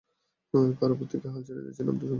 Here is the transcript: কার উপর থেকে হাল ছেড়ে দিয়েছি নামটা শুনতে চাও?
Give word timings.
কার 0.79 0.89
উপর 0.93 1.05
থেকে 1.05 1.27
হাল 1.27 1.41
ছেড়ে 1.47 1.61
দিয়েছি 1.61 1.81
নামটা 1.81 2.01
শুনতে 2.01 2.03
চাও? 2.03 2.09